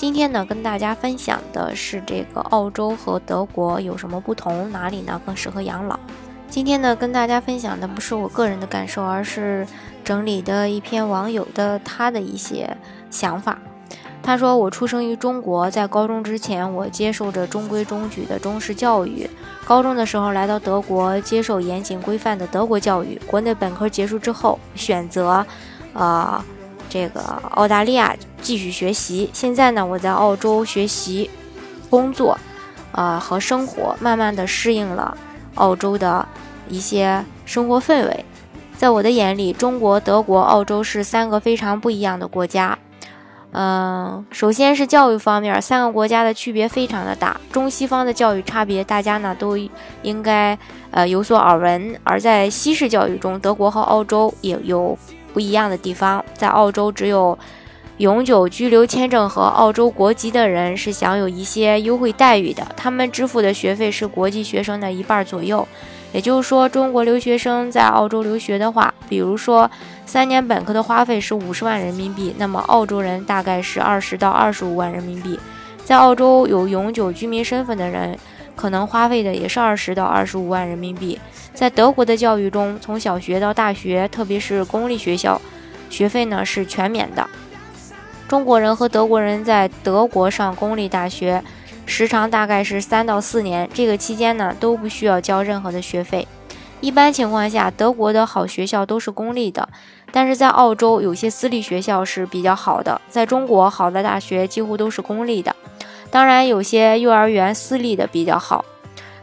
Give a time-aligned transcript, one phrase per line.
[0.00, 6.00] 今天呢，跟大家分享的是这个澳洲和德国有什么不同，哪里呢更适合养老？
[6.48, 9.66] 今天呢，跟大家分享的不是我个人的感受，而是
[10.02, 12.74] 整理的一篇网友的他的一些
[13.10, 13.58] 想法。
[14.22, 19.28] 他说：“我出生于中国，在高中之前，我接受着中规中矩的中式教育。
[19.66, 23.20] 高中的时候来到德国，接受严谨规范的德国教育。
[23.26, 25.44] 国内本科结束之后，选择，
[25.92, 26.42] 呃。”
[26.90, 27.20] 这个
[27.52, 31.30] 澳大利亚继续学习，现在呢，我在澳洲学习、
[31.88, 32.36] 工作，
[32.90, 35.16] 呃和生活，慢慢的适应了
[35.54, 36.26] 澳洲的
[36.68, 38.24] 一些生活氛围。
[38.76, 42.76] 在我的眼里，中国、德国、澳洲是三个非常不一样的国家。
[43.52, 49.56] 嗯，首先是教育方面，三个国家的区别非常的大，中西方的教育差别，大家呢都
[50.02, 50.58] 应该
[50.90, 51.96] 呃有所耳闻。
[52.02, 54.98] 而在西式教育中，德国和澳洲也有。
[55.32, 57.38] 不一样的地方，在澳洲，只有
[57.98, 62.66] 永久居留签证和澳洲国籍的人是享有一些优惠待遇的。
[62.76, 65.66] 他们支付的学费是国际学生的一半左右。
[66.12, 69.70] 也就是说，中国留学生在澳洲留学的话，比如说
[70.04, 75.38] 三年本科的花费是五十万人民币，那么澳洲人大概是二十到二十五万人民币。
[75.84, 78.18] 在澳洲有永久居民身份的人。
[78.60, 81.18] 可能花费的也是二十到二十五万人民币。
[81.54, 85.40] 在德国的教育中，从小学到大学，特别是公立学校，
[85.88, 87.26] 学费呢是全免的。
[88.28, 91.42] 中国人和德国人在德国上公立大学，
[91.86, 96.28] 时长大概是三到四年，这个期间呢都不需要交任何的学费。
[96.82, 99.66] 一般情况下，德国的好学校都是公立的，
[100.12, 103.00] 但是在澳洲有些私立学校是比较好的。
[103.08, 105.56] 在中国，好的大学几乎都是公立的。
[106.10, 108.64] 当然，有些幼儿园私立的比较好。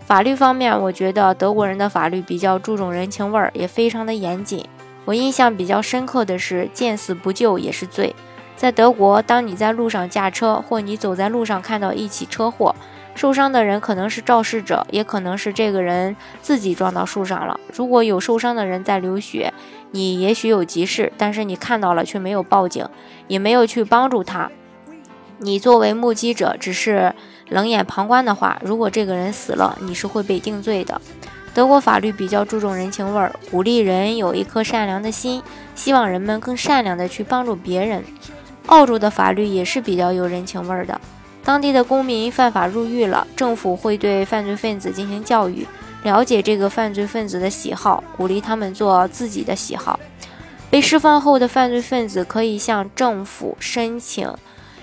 [0.05, 4.65] 法律方面，我觉得德国人的法律比较注重人情味儿，也非常的严谨。
[5.03, 8.15] 我印象比较深刻的是，见死不救也是罪。
[8.55, 12.73] 在德国，当你在路上驾车，或你走在路上看到一起车祸，
[13.15, 17.59] 受伤的人可能是肇事者，也可能是这个人自己撞到树上了。
[17.73, 19.53] 如果有受伤的人在流血，
[19.91, 22.87] 你也许有急事，但是你看到了却没有报警，
[23.27, 24.49] 也没有去帮助他。
[25.39, 27.13] 你作为目击者，只是
[27.49, 30.99] 冷眼旁观的话，如果这个人死了，你是会被定罪的。
[31.53, 35.41] 德国法律比较注重人情味儿，鼓励人有一颗善良的心，
[35.75, 38.03] 希望人们更善良的去帮助别人。
[38.67, 40.99] 澳洲的法律也是比较有人情味儿的，
[41.43, 45.65] 当地的公民犯法入狱了，政府会对犯罪分子进行教育，
[46.03, 49.99] 了解这个犯罪分子的喜好，鼓励他们做自己的喜好。
[50.69, 54.31] 被释放后的犯罪分子可以向政府申请。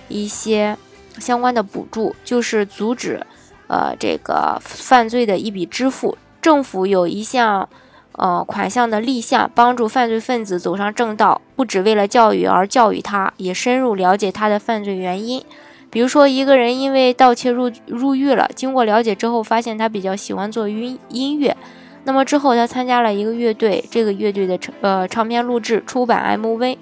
[0.08, 0.76] 一些
[1.18, 3.24] 相关的补助，就是阻止，
[3.66, 6.16] 呃，这个犯罪的一笔支付。
[6.42, 7.68] 政府有一项，
[8.12, 15.42] 呃，款项的立项，帮助犯罪分子走上正道，不只为了教育而教育他，也深入了解他的犯罪原因。
[15.90, 21.56] 比如说，一个人因为盗窃入入狱了，经过了解之后，发现他比较喜欢做音音乐，
[22.04, 26.76] 那么之后他参加了一个乐队，这个乐队的呃唱片录制、出版 MV，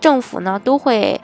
[0.00, 1.20] 政府呢都会。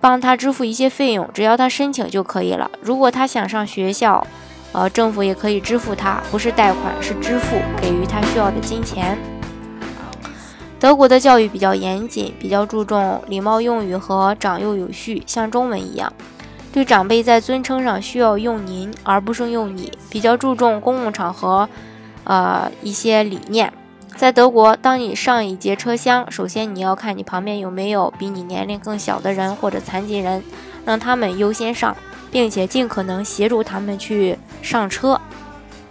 [0.00, 2.70] 帮他支付一些费用，只要他申请就可以了。
[2.80, 4.26] 如果他想上学校，
[4.72, 9.18] 呃，政府也可以支付他，不是贷款，是支付，给予他需要的金钱。
[10.78, 16.10] 德国的教育比较严谨，比较注重礼貌用语和长幼有序，像中文一样，
[16.72, 21.68] 对长辈在尊称上需要用您而不是用你，比较注重公共场合，
[22.24, 23.70] 呃，一些理念。
[24.20, 30.44] 在德国，当你上一节车厢，首先你要看你旁边有没有比你年龄更小的人或者残疾人，
[30.84, 31.96] 让他们优先上，
[32.30, 35.18] 并且尽可能协助他们去上车。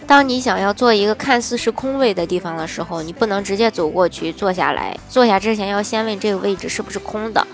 [0.06, 4.96] 当你想要坐一个看似是空位的地方的时候，你不能直接走过去坐下来。
[5.10, 7.48] 坐下之前要先问这个位置是不是空的，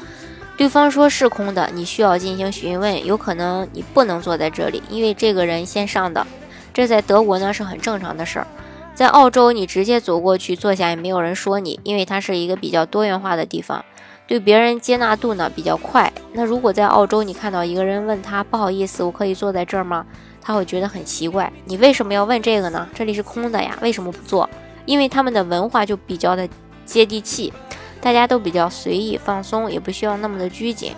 [0.57, 6.27] 对方说是空的，你需要进行询问，有可能你不能坐在这里，因为这个人先上的。
[6.73, 8.47] 这在德国呢是很正常的事儿。
[8.95, 13.83] 在澳洲，你直接走过去坐下也没有人说你，因为它是一个比较多元化的地方，
[14.25, 16.11] 对别人接纳度呢比较快。
[16.31, 20.05] 那如果在澳洲，你看到一个人问他不好意思，我可以坐在这儿吗？
[20.41, 22.87] 他会觉得很奇怪，你为什么要问这个呢？
[22.95, 24.49] 这里是空的呀，为什么不坐？
[24.85, 26.47] 因为他们的文化就比较的
[26.85, 27.51] 接地气，
[27.99, 30.93] 大家都比较随意放松，也不需要那么的拘谨。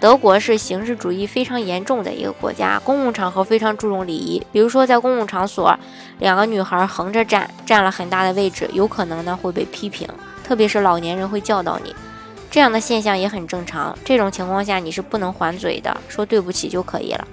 [0.00, 4.40] 德国是形式主义非常严重的一个国家，公共场合非常注重礼仪。
[4.52, 5.76] 比如说，在公共场所，
[6.20, 10.08] 两个女孩横着站，占了很大的位置，有可能呢会被批评，
[10.44, 11.94] 特别是老年人会教导你。
[12.50, 13.98] 这样的现象也很正常。
[14.04, 17.26] 这种情况下，你是不能还嘴的，说对不起就可以了。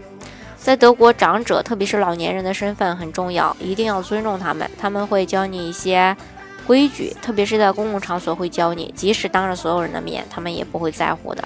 [0.57, 4.67] 在德国，长者，特别是老年人的身份很重要，一定要尊重他们。
[4.79, 6.17] 他们会教你一些
[6.65, 11.43] 规矩，特别是在公共场所会教你，即使当着所有人的面，他们也不会在乎的。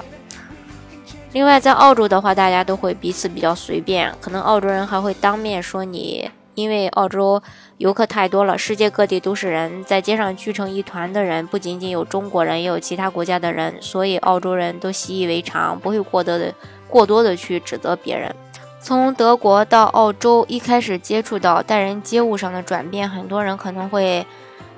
[1.31, 7.39] 另外，在澳洲的话，大家都会彼此比较随便，可能澳洲人还会当面说你，因为澳洲
[7.77, 16.51] 游客太多了，世界各地都是人，在街上聚成一团的人，不仅仅有中国人，也有其他国家的人，所以澳洲人都习以为常，不会过多的
[16.87, 18.35] 过多的去指责别人。
[18.81, 24.25] 从德国到澳洲，一开始接触到待人接物上的转变，很多人可能会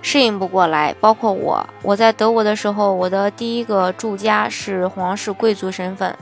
[0.01, 1.65] 适应不过来，包括我。
[1.81, 6.13] 我在德国的时候，我的第一个住家是皇室贵族身份。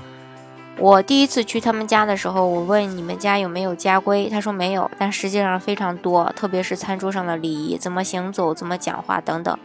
[0.82, 9.58] 我第一次去他们家的时候，我问你们家有没有家规，他说没有，但实际上非常多，特别是餐桌上的礼仪，怎么行走，怎么讲话等等。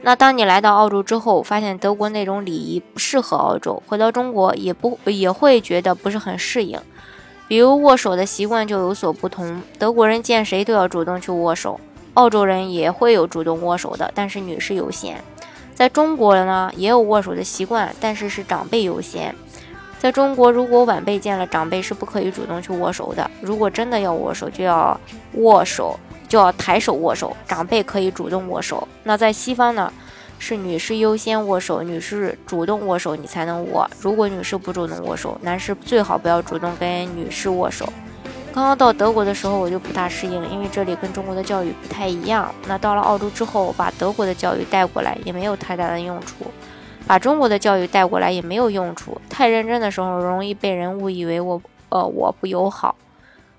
[0.00, 6.80] 那当你来到澳洲之后，发现德国那种礼仪不适合澳洲，回到中国也不也会觉得不是很适应。
[7.46, 11.78] 比如握手的习惯就有所不同，德国人见谁都要主动去握手，
[12.14, 15.22] 澳洲人也会有主动握手的，但是女士优先。
[15.74, 19.34] 在中国呢，也有握手的习惯，但是是长辈优先。
[19.98, 23.28] 在中国，如果晚辈见了长辈是不可以主动去握手的。
[23.40, 24.98] 如果真的要握手，就要
[25.34, 25.98] 握手，
[26.28, 27.36] 就要抬手握手。
[27.46, 28.86] 长辈可以主动握手。
[29.02, 29.92] 那在西方呢，
[30.38, 33.90] 是女士优先握手，女士主动握手你才能握。
[34.00, 37.92] 如果女士不主动握手，男士最好不要主动跟女士握手。
[38.54, 42.52] 刚刚到德国的时候，我就不大适应，因为这里跟中国的教育不太一样。
[42.66, 46.46] 那到了澳洲之后，把德国的教育带过来也没有太大的用处。
[47.08, 52.94] 把中国的教育带过来也没有用处，太认真的时候容易被人误以为我呃我不友好。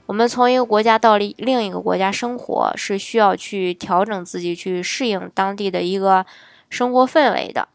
[0.05, 6.23] 我们从一个国家到另另一个国家生活，是需要去调整自己，去适应当地的一个
[6.69, 7.67] 生活氛围的。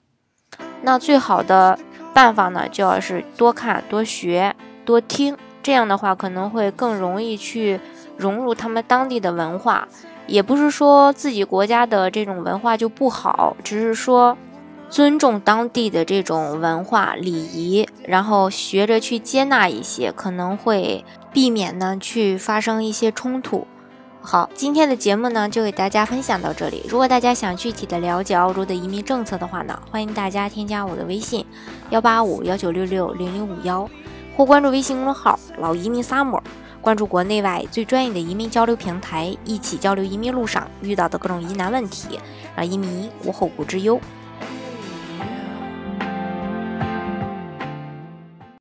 [0.82, 1.76] 那最好的
[2.12, 4.54] 办法呢，就要是多看、多学、
[4.84, 7.80] 多听，这样的话可能会更容易去
[8.16, 9.88] 融入他们当地的文化。
[10.28, 14.38] 也不是说自己国家的这种文化就不好，只是说。
[14.90, 23.66] 尊重当地的这种文化礼仪，然后学着去接纳一些，可能会避免呢去发生一些冲突。
[24.20, 26.82] 好，今天的节目呢就给大家分享到这里。
[26.88, 31.44] 如果大家想具体的了解澳洲的移民政策的话呢，欢迎大家添加我的微信
[31.90, 33.88] 幺八五幺九六六零零五幺，
[34.36, 36.40] 或关注微信公众号老移民 summer，
[36.80, 42.18] 关注国内外最专业的移民交流平台，一起交流移民路上遇到的各种疑难问题，
[42.56, 44.00] 让移民无后顾之忧。